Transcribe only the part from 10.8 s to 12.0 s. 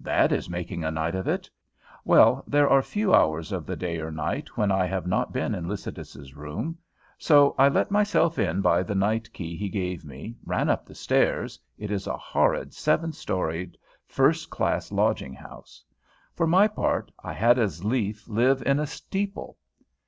the stairs, it